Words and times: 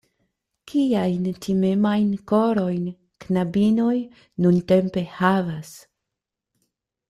Kiajn 0.69 1.27
timemajn 1.45 2.07
korojn 2.33 2.87
knabinoj 3.27 3.95
nuntempe 4.47 5.07
havas! 5.19 5.75